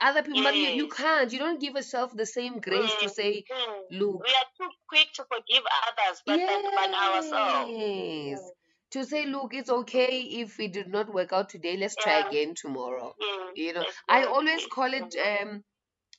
[0.00, 1.32] Other people, but you, you can't.
[1.32, 3.10] You don't give yourself the same grace to Mm.
[3.14, 3.82] say, Mm.
[4.00, 7.70] look, We are too quick to forgive others, but than, than ourselves.
[7.70, 8.40] yes.
[8.40, 8.50] Mm.
[8.90, 11.76] to say, look, it's okay if it did not work out today.
[11.78, 13.14] Let's try again tomorrow.
[13.54, 15.64] You know, I always call it um,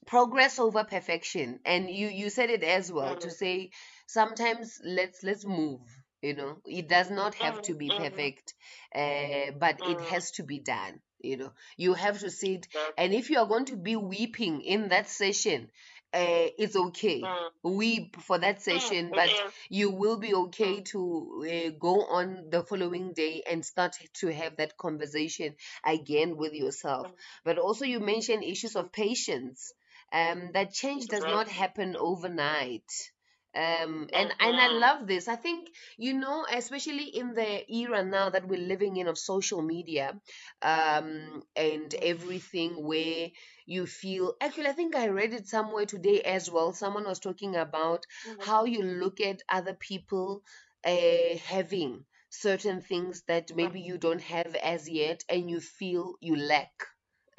[0.07, 3.71] progress over perfection, and you you said it as well to say
[4.13, 5.81] sometimes let's let's move.
[6.21, 8.53] You know, it does not have to Mhm, be mhm, perfect,
[8.95, 10.05] uh, but it mhm.
[10.09, 11.01] has to be done.
[11.19, 14.89] You know, you have to sit, and if you are going to be weeping in
[14.89, 15.69] that session,
[16.13, 17.21] uh, it's okay.
[17.21, 17.49] Mm.
[17.63, 20.85] Weep for that Mm, session, but you will be okay Mm.
[20.91, 21.01] to
[21.47, 27.09] uh, go on the following day and start to have that conversation again with yourself.
[27.45, 29.73] But also, you mentioned issues of patience.
[30.11, 32.89] Um, that change does not happen overnight.
[33.55, 35.27] Um, and and I love this.
[35.27, 39.61] I think you know, especially in the era now that we're living in of social
[39.61, 40.19] media,
[40.61, 43.29] um, and everything where
[43.65, 44.35] you feel.
[44.41, 46.73] Actually, I think I read it somewhere today as well.
[46.73, 48.41] Someone was talking about Mhm.
[48.41, 50.43] how you look at other people
[50.85, 56.35] uh, having certain things that maybe you don't have as yet, and you feel you
[56.35, 56.73] lack.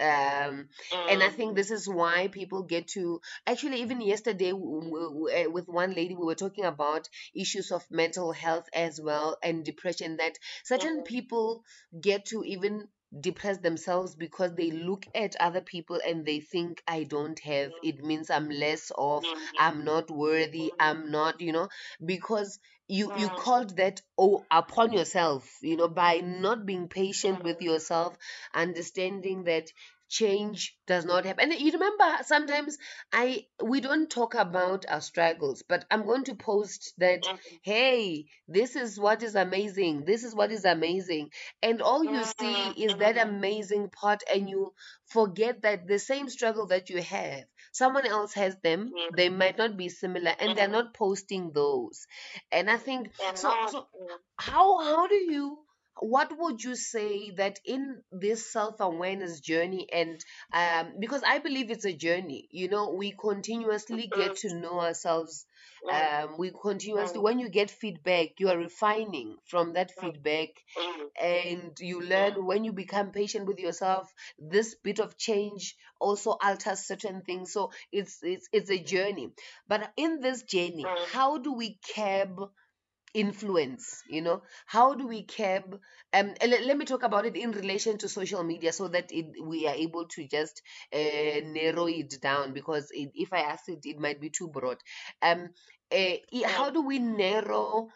[0.01, 0.69] Um,
[1.09, 1.57] and I think Mm.
[1.57, 5.93] this is why people get to actually even yesterday w- w- w- uh, with one
[5.95, 11.03] lady we were talking about issues of mental health as well and depression that certain
[11.03, 11.05] Mhm.
[11.05, 11.65] people
[12.01, 12.89] get to even
[13.21, 18.05] depress themselves because they look at other people and they think I don't have it
[18.05, 19.25] means I'm less of.
[19.57, 20.73] I'm not worthy.
[20.81, 21.69] I'm not you know
[22.05, 23.37] because you you Mm.
[23.37, 28.17] called that oh upon yourself you know by not being patient with yourself
[28.55, 29.71] understanding that
[30.19, 32.79] change does not happen and you remember sometimes
[33.13, 37.39] i we don't talk about our struggles but i'm going to post that Mhm.
[37.63, 41.31] hey this is what is amazing this is what is amazing
[41.63, 42.85] and all you see Mhm.
[42.87, 43.29] is that Mhm.
[43.29, 44.73] amazing part and you
[45.07, 49.77] forget that the same struggle that you have someone else has them they might not
[49.77, 52.07] be similar and they're not posting those
[52.53, 53.89] and i think so so
[54.39, 55.64] how how do you
[56.01, 61.85] what would you say that in this self-awareness journey and um because i believe it's
[61.85, 65.47] a journey you know we continuously get to know ourselves
[65.93, 67.23] um we continuously Mm.
[67.23, 70.01] when you get feedback you are refining from that Mm.
[70.01, 70.49] feedback
[71.21, 76.81] and you learn when you become patient with yourself this bit of change also alters
[76.87, 77.53] certain things.
[77.53, 79.33] So it's it's it's a journey.
[79.69, 82.41] But in this journey how do we curb
[83.15, 84.43] influence you know?
[84.67, 85.81] How do we curb
[86.13, 89.27] um let, let me talk about it in relation to social media so that it,
[89.43, 93.81] we are able to just uh, narrow it down because it, if i ask it
[93.85, 94.79] it might be too broad.
[95.23, 95.51] Um
[95.93, 97.89] uh, how do we narrow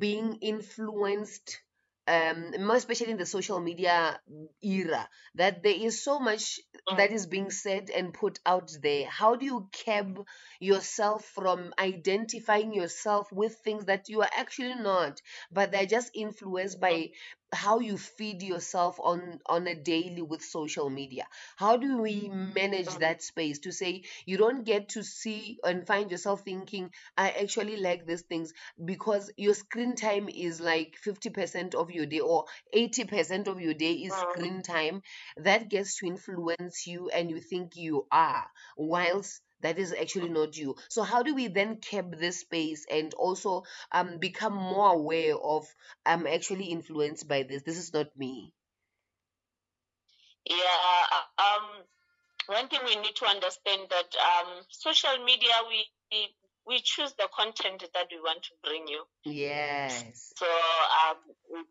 [0.00, 1.60] being influenced
[2.08, 4.18] um more especially in the social media
[4.62, 7.26] era that there is so much that Mm.
[7.26, 10.24] being said and put out there how do you curb
[10.60, 15.20] yourself from identifying yourself with things that you are actually not
[15.52, 17.10] but they're just influenced by
[17.52, 21.24] how you feed yourself on on a daily with social media
[21.56, 22.98] how do we manage Mm.
[22.98, 27.76] that space to say you don't get to see and find yourself thinking i actually
[27.78, 28.52] like these things
[28.84, 33.92] because your screen time is like 50% of your day or 80% of your day
[33.94, 34.20] is Mm.
[34.20, 35.02] screen time
[35.36, 40.56] that gets to influence you and you think you are whilst that is actually not
[40.56, 45.36] you so how do we then keep this space and also um become more aware
[45.36, 45.66] of
[46.06, 48.52] i'm actually influenced by this this is not me
[50.44, 51.06] Yeah.
[51.38, 51.84] Um.
[52.48, 55.86] One thing we need to understand that um, social media we
[56.68, 59.02] we- choose the content that we want to bring you.
[59.24, 61.16] yes So um,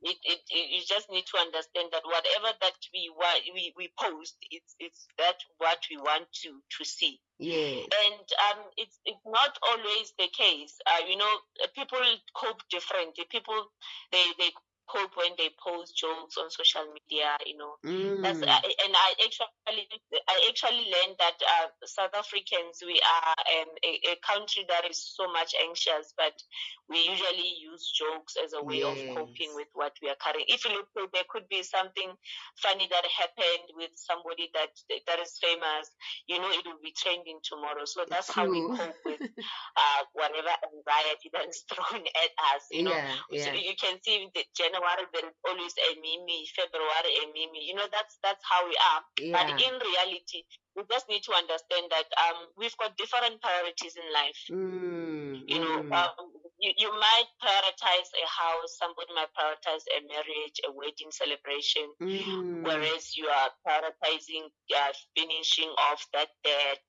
[0.04, 3.10] it, it, it, you just need to understand that whatever that we
[3.54, 7.20] we, we post, it's it's that what we want to to see.
[7.40, 10.76] yes And um, it's it's not always the case.
[10.86, 11.34] Uh, you know,
[11.76, 12.02] people
[12.36, 13.26] cope differently.
[13.30, 13.72] People
[14.12, 14.52] they they
[14.88, 17.36] cope when they post jokes on social media.
[17.46, 17.74] You know,
[18.22, 18.48] that's mm.
[18.48, 19.88] uh, and I actually
[20.28, 25.00] I actually learned that uh, South Africans we are um, a, a country that is
[25.00, 26.34] so much anxious, but
[26.90, 30.48] we usually use jokes as a way of coping with what we are carrying.
[30.48, 32.12] If you look, there could be something
[32.64, 34.72] funny that happened with somebody that
[35.08, 35.92] that is famous.
[36.28, 37.84] You know, it will be trending tomorrow.
[37.86, 39.22] So that's how we cope with
[39.82, 42.64] uh, whatever anxiety that is thrown at us.
[42.72, 42.96] You know,
[43.32, 44.44] yeah so you can see the
[44.77, 47.66] the January there is always a mimi, February a mimi.
[47.66, 49.02] You know, that's that's how we are.
[49.34, 50.44] But in reality,
[50.76, 54.42] we just need to understand that um, we've got different priorities in life.
[54.52, 60.02] mm, You know, mm, um, you, you might prioritize a house, somebody might prioritize a
[60.08, 66.82] marriage, a wedding celebration, mm, whereas you are prioritizing uh, finishing off that debt.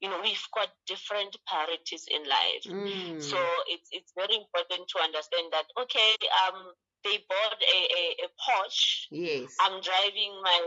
[0.00, 2.64] You know, we've got different priorities in life.
[2.66, 8.04] mm, So it's it's very important to understand that okay, um, they bought a, a,
[8.24, 9.06] a Porsche.
[9.10, 9.56] Yes.
[9.60, 10.58] I'm driving my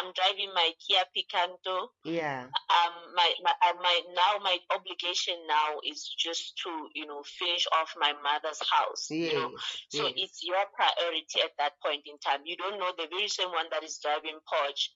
[0.00, 1.88] I'm driving my Kia Picanto.
[2.04, 2.46] yeah.
[2.70, 7.66] Um, my my, uh, my now my obligation now is just to you know finish
[7.72, 9.10] off my mother's house.
[9.10, 9.32] Yes.
[9.32, 9.50] You know,
[9.88, 10.14] so yes.
[10.16, 12.42] it's your priority at that point in time.
[12.44, 14.90] You don't know the very same one that is driving Porsche.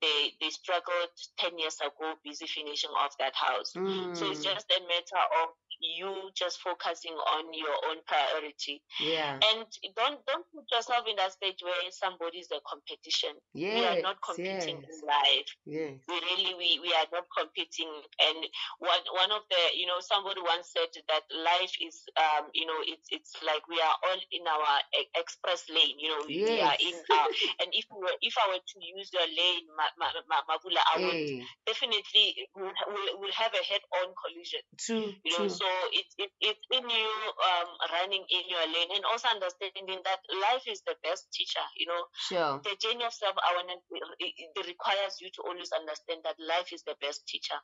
[0.00, 3.76] They they struggled ten years ago, busy finishing off that house.
[4.12, 5.48] So it's Mm, just a matter of
[5.80, 9.34] you just focusing on your own priority yeah.
[9.34, 13.34] and don't don't put yourself in that stage where somebody is a competition.
[13.54, 13.74] Yes.
[13.74, 14.92] we are not competing yes.
[14.92, 15.50] in life.
[15.66, 15.94] Yes.
[16.06, 17.90] We really we, we are not competing.
[18.22, 18.38] And
[18.78, 22.78] one one of the you know somebody once said that life is um you know
[22.86, 24.74] it's it's like we are all in our
[25.18, 25.98] express lane.
[25.98, 27.28] You know we we are in our
[27.64, 30.82] and if we were, if I were to use your lane, ma, ma, ma, Mavula,
[30.94, 35.14] I would Hey, definitely will will will have a head-on collision true.
[35.24, 35.48] you know True.
[35.48, 37.08] so it's it, it's in you
[37.40, 41.86] um running in your lane and also understanding that life is the best teacher you
[41.86, 42.02] know.
[42.14, 42.60] Sure.
[42.64, 43.82] the journey of self-awareness
[44.18, 47.56] it, it requires you to always understand that life is the best teacher.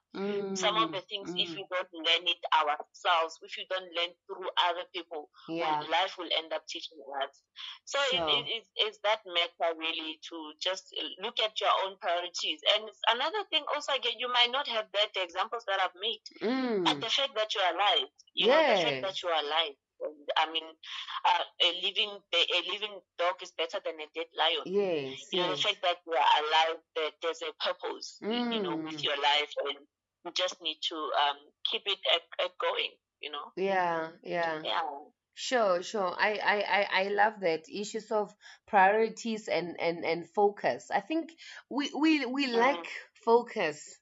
[0.54, 3.88] Some of Mm, the things if mm, we don't learn it ourselves if you don't
[3.96, 5.80] learn through other people yeah.
[5.80, 7.42] well, life will end up teaching us.
[7.84, 8.20] So Sure.
[8.20, 12.60] it, it, it's, it's that matter really to just look at your own priorities.
[12.76, 16.20] And another thing also again you might not have that examples that i've made.
[16.42, 17.89] Mm, the fact that you're alive,
[18.34, 19.76] you know, the fact that you're alive.
[20.36, 20.64] I mean,
[21.26, 24.64] uh, a living a living dog is better than a dead lion.
[24.64, 25.28] Yes.
[25.32, 28.76] You know, the fact that you are alive, that there's a purpose, you- you know,
[28.76, 29.04] with Mm.
[29.04, 29.86] your life, and
[30.24, 31.38] you just need to um
[31.70, 32.92] keep it at, at going.
[33.20, 34.10] You know, Yeah.
[34.22, 34.62] Yeah.
[34.64, 34.82] yeah.
[35.34, 36.14] Sure, sure.
[36.18, 38.34] I, I, I, I love that issues of
[38.66, 40.90] priorities and, and, and focus.
[40.90, 41.30] I think
[41.70, 42.58] we, we, we Mm.
[42.58, 43.98] lack focus.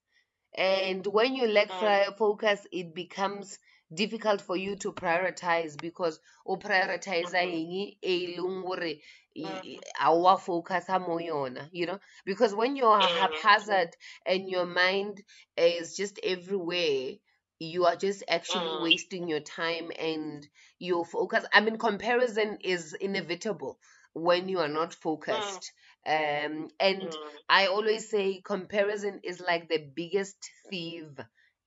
[0.56, 2.16] And when you lack Mm.
[2.16, 3.58] focus, it becomes
[3.92, 7.96] difficult for you to prioritize because o prioritize eng mm-hmm.
[8.02, 9.00] e leng gore
[9.34, 11.98] e- a wa focus mo yona, you know?
[12.24, 13.02] Because when you're Mm.
[13.02, 13.18] Mm-hmm.
[13.20, 13.96] haphazard
[14.26, 15.22] and your mind
[15.56, 17.14] is just everywhere
[17.60, 18.82] you are just actually mm-hmm.
[18.84, 20.46] wasting your time and
[20.78, 21.44] your focus.
[21.52, 23.78] I mean comparison is inevitable
[24.14, 25.72] when you are not focused
[26.06, 27.14] um and
[27.48, 31.04] i always say comparison is like the biggest thief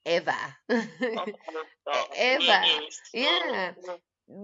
[0.06, 0.36] ever.
[2.16, 2.64] Ever.
[3.14, 3.74] Yeah.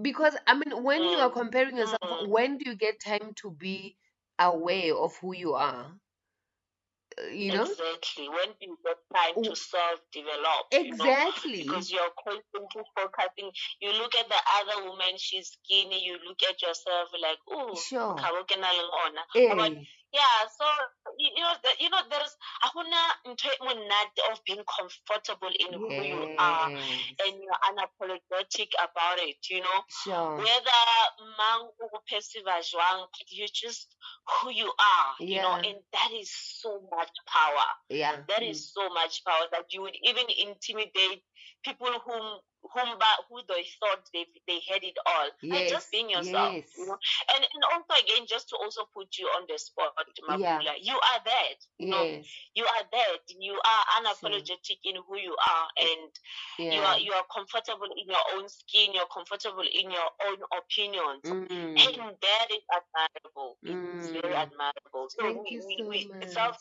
[0.02, 3.96] Because i mean when you are comparing yourself when do you get time to be
[4.40, 5.92] aware of who you are
[7.34, 8.30] you know Exactly.
[8.30, 10.68] When do you get time to self develop?
[10.72, 11.04] You know?
[11.06, 13.52] exactly because you're constantly focusing.
[13.82, 16.04] You look at the other woman, she's skinny.
[16.06, 20.66] You look at yourself like, oh, sure But Eh, yeah, so
[21.18, 23.12] you, you know, you know, there's ahuna
[24.32, 29.38] of being comfortable in who you are and you're unapologetic about it.
[29.50, 30.82] You know, sure whether
[31.38, 33.96] mang o go perceive jwang, you're just
[34.42, 35.16] who you are.
[35.20, 37.68] You know, and that is so much power.
[37.90, 41.24] yeah mm, is so much power that you would even intimidate
[41.64, 42.40] people whom
[42.74, 42.98] whom
[43.30, 45.30] who they thought they they had it all.
[45.42, 46.54] yes just being yourself.
[46.54, 46.98] yes You know?
[47.36, 49.94] And and also again just to also put you on the spot,
[50.28, 50.60] Yeah.
[50.60, 51.58] Mapula, you are that.
[51.80, 52.26] Yes
[52.56, 53.22] you are that.
[53.40, 56.12] You are unapologetic in who you are and
[56.72, 61.24] you are you are comfortable in your own skin, you're comfortable in your own opinions.
[61.26, 63.58] mm, And that is admirable.
[63.64, 64.42] It's very Mm.
[64.44, 65.08] admirable.
[65.10, 66.30] So Thank we, you so we much.
[66.30, 66.58] self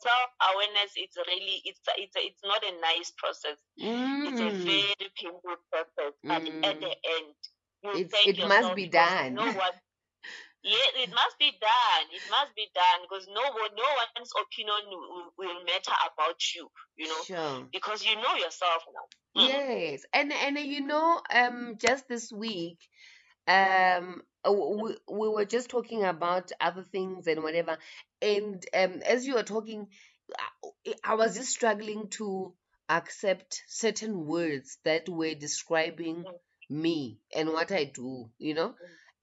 [0.00, 0.92] self awareness.
[0.96, 3.58] It's really it's it's it's not a nice process.
[4.24, 4.64] It's a mm.
[4.64, 6.12] very painful process.
[6.22, 7.34] But at the end,
[7.82, 9.34] you It's- it must be done.
[9.34, 9.72] No one.
[10.64, 12.06] Yeah, it must be done.
[12.10, 13.84] It must be done because no one, no
[14.16, 16.70] one's opinion will, will matter about you.
[16.96, 19.42] You know, sure because you know yourself now.
[19.42, 19.48] Mm.
[19.48, 22.78] Yes, and and uh, you know, um, just this week,
[23.46, 27.76] um, uh, we we were just talking about other things and whatever,
[28.22, 29.88] and um, as you were talking,
[31.04, 32.54] I was just struggling to
[32.88, 36.38] accept certain words that were describing Mm.
[36.68, 38.74] me and what I do, you know.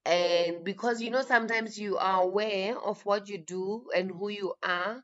[0.05, 4.55] And because you know, sometimes you are aware of what you do and who you
[4.63, 5.03] are,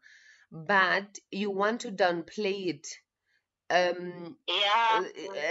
[0.52, 2.88] but you want to downplay it.
[3.70, 4.88] Um, Yeah.
[4.89, 5.04] uh,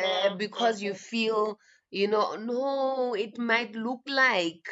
[0.06, 0.96] uh, because you mhm.
[0.96, 1.58] feel
[1.90, 4.66] you know no it might look like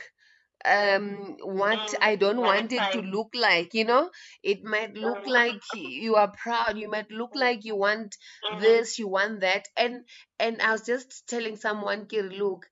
[0.64, 4.11] um what i don't want it to look like you know
[4.42, 8.16] it might look like you are proud you might look like you want
[8.50, 8.61] Mhm.
[8.61, 10.05] this you want that and
[10.38, 12.66] and i was just telling someone Kiri, look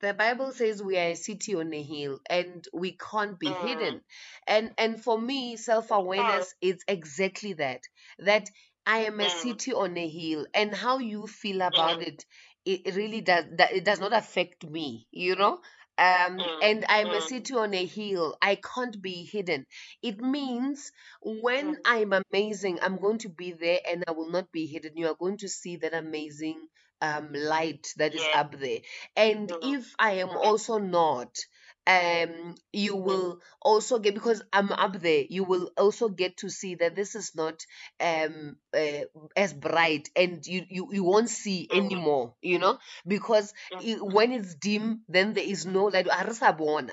[0.00, 3.56] the bible says we are a city on a hill and we can't be Mm.
[3.66, 4.00] hidden
[4.46, 7.80] and and for me self-awareness is exactly that
[8.18, 8.48] that
[8.86, 9.30] i am a Mm.
[9.30, 12.24] city on a hill and how you feel about it
[12.64, 15.60] it it really does that it does not affect me you know
[15.98, 18.36] um, Mm, and I'm a city on a hill.
[18.42, 19.66] I can't be hidden.
[20.02, 21.80] It means when Mm.
[21.84, 24.96] I'm amazing, I'm going to be there and I will not be hidden.
[24.96, 26.68] You are going to see that amazing
[27.00, 28.40] um, light that is Yeah.
[28.40, 28.80] up there.
[29.16, 31.36] And if I am also not,
[31.86, 32.96] um, you Mhm.
[32.96, 35.24] will also get because I'm up there.
[35.28, 37.64] You will also get to see that this is not
[38.00, 39.04] um uh,
[39.36, 41.72] as bright, and you you you won't see Mhm.
[41.72, 42.34] anymore.
[42.42, 43.86] You know because Mhm.
[43.86, 45.90] i- when it's dim, then there is no
[46.52, 46.92] bona.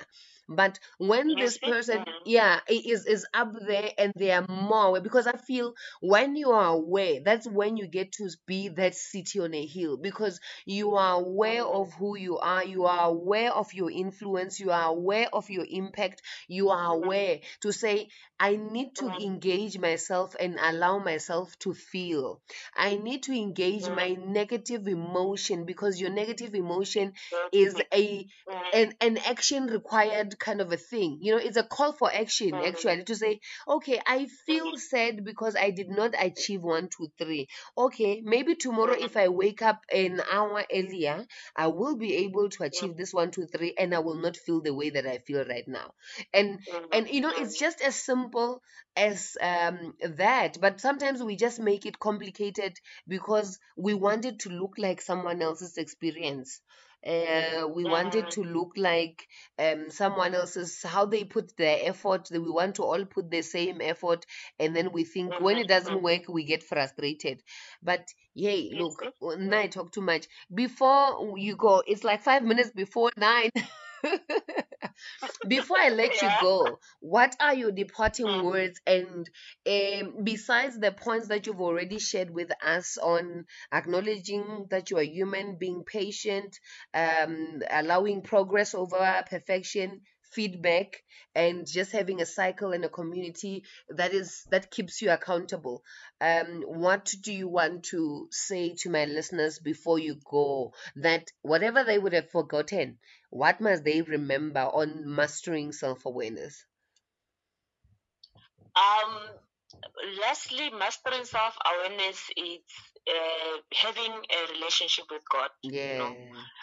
[0.49, 5.01] But when You this person, yeah, is is up there and they are more aware,
[5.01, 9.39] because I feel when you are aware, that's when you get to be that city
[9.39, 13.73] on a hill because you are aware of who you are, you are aware of
[13.73, 18.95] your influence, you are aware of your impact, you are aware to say, I need
[18.97, 22.41] to engage myself and allow myself to feel.
[22.75, 27.13] I need to engage my negative emotion because your negative emotion
[27.51, 28.27] is a
[28.73, 31.19] an, an action required kind of a thing.
[31.21, 32.67] You know, it's a call for action Mhm.
[32.67, 34.77] actually to say, okay, I feel mm-hmm.
[34.77, 37.47] sad because I did not achieve one, two, three.
[37.77, 39.19] Okay, maybe tomorrow if mm-hmm.
[39.19, 41.25] I wake up an hour earlier,
[41.55, 42.63] I will be able to mm-hmm.
[42.63, 45.45] achieve this one, two, three, and I will not feel the way that I feel
[45.45, 45.93] right now.
[46.33, 46.59] And
[46.91, 48.61] and you know, it's just as simple
[48.95, 52.77] as um that, but sometimes we just make it complicated
[53.07, 56.61] because we want it to look like someone else's experience.
[57.05, 58.31] Uh, we wanted Mhm.
[58.31, 59.27] to look like
[59.59, 63.81] um someone else's how they put their effort we want to all put the same
[63.81, 64.25] effort
[64.59, 66.01] and then we think when it doesn't Mhm.
[66.01, 67.43] work we get frustrated
[67.81, 72.43] but yay You look when i talk too much before you go it's like five
[72.43, 73.49] minutes before nine
[75.47, 78.43] before I let you go, what are your departing Mm.
[78.43, 78.81] words?
[78.85, 79.29] And
[79.67, 85.03] um, besides the points that you've already shared with us on acknowledging that you are
[85.03, 86.59] human, being patient,
[86.93, 90.01] um, allowing progress over perfection,
[90.33, 91.03] feedback,
[91.35, 95.83] and just having a cycle and a community that is that keeps you accountable.
[96.21, 100.73] Um, what do you want to say to my listeners before you go?
[100.95, 102.97] That whatever they would have forgotten,
[103.33, 106.65] what must they remember on mastering self awareness?
[108.75, 109.29] Um,
[110.21, 112.59] lastly, mastering self awareness is
[113.09, 115.49] uh, having a relationship with God.
[115.81, 116.13] You Yeah, know,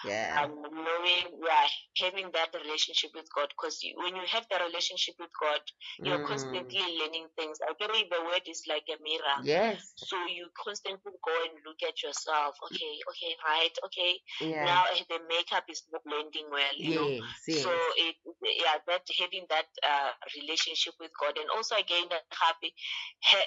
[0.05, 1.67] yeah, um, knowing, yeah,
[1.99, 3.49] having that relationship with God.
[3.51, 5.61] Because when you have the relationship with God,
[6.05, 7.59] you're Mm, constantly learning things.
[7.63, 9.41] I believe the word is like a mirror.
[9.43, 12.57] yes, So you constantly go and look at yourself.
[12.67, 14.21] Okay, okay, right, okay.
[14.41, 17.13] yeah, Now eh, the makeup is not blending well, you know.
[17.47, 22.25] yes, So it, yeah, that having that uh, relationship with God, and also again that
[22.33, 22.73] happy,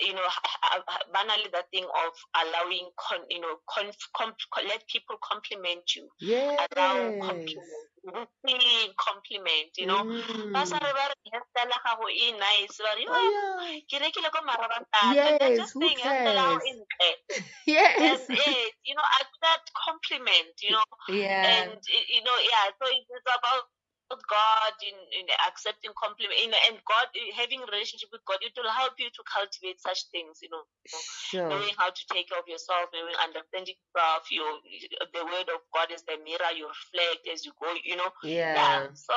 [0.02, 0.28] you know,
[1.14, 3.96] banally that thing of allowing, con, you know, conf,
[4.68, 6.10] let people compliment you,
[6.60, 7.22] allow yes.
[7.22, 10.04] compliment, compliment, you know.
[10.54, 10.86] Ba sa Mm.
[10.86, 14.40] re ba re hairstyle ya gago e nice, ba re, Oh "Oh, ke rekile ko
[14.46, 16.60] marabantata." Yes, just who saying hairstyle ya gago
[17.00, 17.22] cares?
[17.66, 18.22] Yes.
[18.30, 21.64] And it, you know, at that compliment, you know, Yeah.
[21.64, 22.66] and you know, yeah.
[22.78, 23.24] So it is
[24.10, 28.40] about God in, in accepting compliment, you know, and God having a relationship with God.
[28.42, 30.64] It will help you to cultivate such things, you know,
[31.30, 31.50] Sure.
[31.50, 34.28] knowing how to take care of yourself, knowing understanding yourself.
[34.30, 34.60] Your
[35.14, 37.74] the word of God is the mirror you reflect as you go.
[37.84, 38.54] You know, yeah.
[38.56, 38.88] Yeah.
[38.94, 39.16] So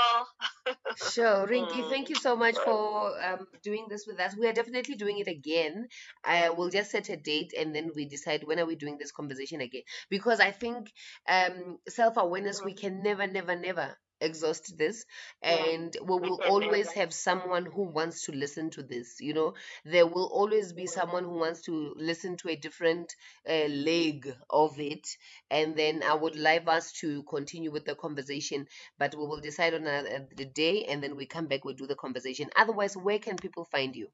[0.97, 4.37] Sure, Rinky, mm, thank you so much for um, doing this with us.
[4.37, 5.89] We are definitely doing it again.
[6.25, 9.13] I will just set a date and then we decide when are we doing this
[9.13, 9.83] conversation again.
[10.11, 10.91] Because I think
[11.29, 15.05] um, self awareness, we can never, never, never exhaust this
[15.43, 19.55] and we will always have someone who wants to listen to this you know?
[19.85, 23.15] There will always be someone who wants to listen to a different
[23.49, 25.07] uh, leg of it
[25.51, 28.67] and then i would like us to continue with the conversation
[28.99, 31.75] but we will decide on a, a, the day and then we come back we
[31.75, 32.49] do the conversation.
[32.57, 34.09] Otherwise where can people find you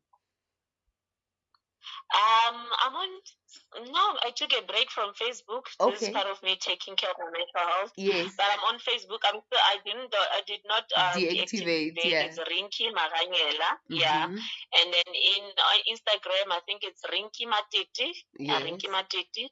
[2.15, 3.09] Um, I'm on.
[3.85, 5.69] No, I took a break from Facebook.
[5.81, 5.93] Okay.
[5.93, 7.93] This is part of me taking care of my mental health.
[7.97, 9.21] yes But I'm on Facebook.
[9.29, 9.61] I'm still.
[9.73, 10.13] I didn't.
[10.13, 12.05] uh, I did not uh, Deactivate, deactivate.
[12.05, 12.23] yeah.
[12.29, 13.71] It's Rinky Maganyela.
[13.89, 14.29] Yeah.
[14.29, 14.41] Mhm.
[14.81, 18.09] And then in uh, Instagram, I think it's Rinky Matiti.
[18.09, 19.45] Uh, yes Rinky Matiti.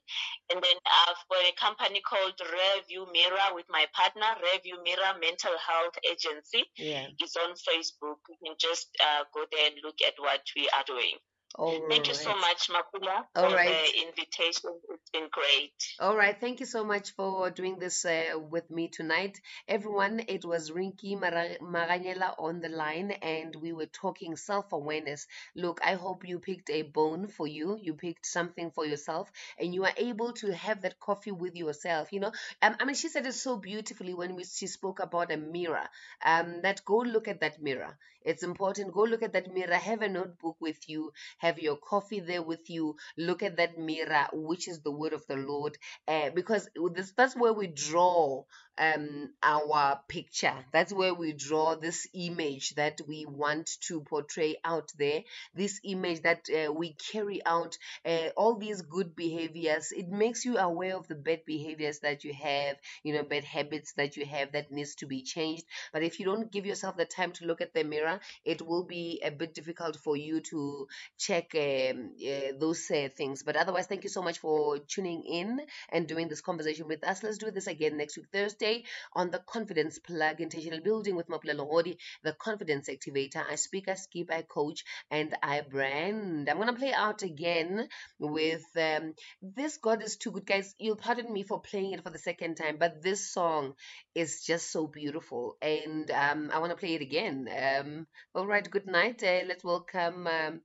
[0.49, 5.53] And then I've got a company called Review Mirror with my partner, Review Mirror Mental
[5.67, 6.65] Health Agency.
[6.77, 8.17] yeah It's on Facebook.
[8.29, 11.17] You can just uh, go there and look at what we are doing.
[11.55, 13.69] All Thank you so much, Mapula, All for right.
[13.69, 14.71] the invitation.
[14.89, 15.73] It's been great.
[15.99, 19.39] All right, thank you so much for doing this uh, with me tonight.
[19.67, 25.27] Everyone, it was Rinky Mara- Maganyela on the line, and we were talking self awareness.
[25.55, 29.73] Look, I hope you picked a bone for you, you picked something for yourself, and
[29.75, 32.13] you are able to have that coffee with yourself.
[32.13, 32.31] You know,
[32.61, 35.87] um, I mean, she said it so beautifully when we, she spoke about a mirror.
[36.23, 37.97] Um, that go look at that mirror.
[38.23, 38.93] It's important.
[38.93, 39.75] Go look at that mirror.
[39.75, 41.11] Have a notebook with you.
[41.39, 42.95] Have your coffee there with you.
[43.17, 47.35] Look at that mirror, which is the word of the Lord uh, because this, that's
[47.35, 48.43] where we draw
[48.77, 50.53] um, our picture.
[50.71, 55.23] That's where we draw this image that we want to portray out there.
[55.55, 59.91] This image that uh, we carry out, uh, all these good behaviors.
[59.91, 63.93] It makes you aware of the bad behaviors that you have, you know, bad habits
[63.93, 65.65] that you have that needs to be changed.
[65.93, 68.83] But if you don't give yourself the time to look at the mirror, it will
[68.83, 73.43] be a bit difficult for you to check um, uh, those uh, things.
[73.43, 75.59] But otherwise, thank you so much for tuning in
[75.89, 77.23] and doing this conversation with us.
[77.23, 78.70] Let's do this again next week, Thursday,
[79.13, 83.43] on the Confidence Plug Intentional Building with Mapula Lohodi, the Confidence Activator.
[83.49, 86.49] I speak, I skip, I coach, and I brand.
[86.49, 87.87] I'm to play out again
[88.19, 90.45] with um, This God is Too Good.
[90.45, 93.73] Guys, you'll pardon me for playing it for the second time, but this song
[94.15, 95.57] is just so beautiful.
[95.61, 97.49] And um, I want to play it again.
[97.49, 99.23] Um, all right, good night.
[99.23, 100.27] Uh, let's welcome.
[100.27, 100.61] Um,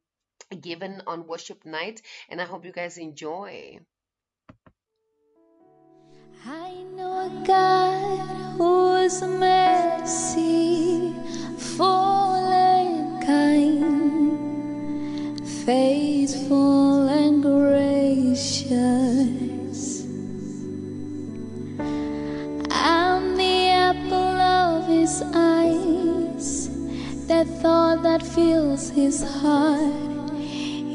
[0.60, 3.80] Given on worship night, and I hope you guys enjoy.
[6.48, 8.20] I know a God
[8.56, 11.12] who is mercy,
[11.58, 14.30] full and kind,
[15.64, 18.70] faithful and gracious.
[22.70, 26.68] I'm the apple of his eyes,
[27.26, 30.30] that thought that fills his heart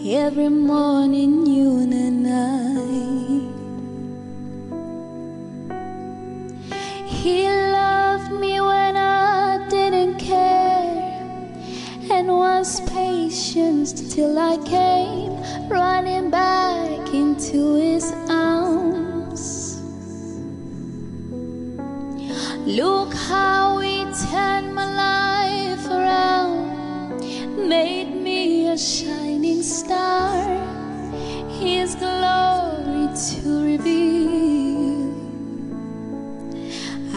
[0.06, 3.41] every morning, noon, and night.
[7.22, 11.22] He loved me when I didn't care
[12.12, 19.84] and was patient till I came running back into his arms.
[22.66, 27.20] Look how he turned my life around,
[27.70, 30.42] made me a shining star,
[31.62, 34.61] his glory to reveal.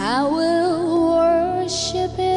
[0.07, 2.34] I will worship him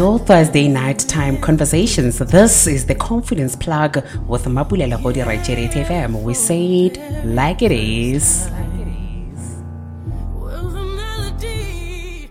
[0.00, 2.18] Your Thursday night time conversations.
[2.20, 3.96] This is the Confidence Plug
[4.26, 6.22] with Mapulela Godi Raicheret FM.
[6.22, 8.48] We say it like it is.